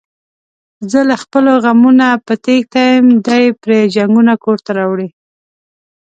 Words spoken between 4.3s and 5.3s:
کورته راوړي.